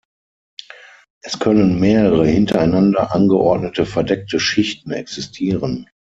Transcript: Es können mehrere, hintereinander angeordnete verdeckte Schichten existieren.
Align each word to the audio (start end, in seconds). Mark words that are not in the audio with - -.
Es 1.21 1.37
können 1.37 1.79
mehrere, 1.79 2.25
hintereinander 2.27 3.13
angeordnete 3.13 3.85
verdeckte 3.85 4.39
Schichten 4.39 4.89
existieren. 4.93 5.87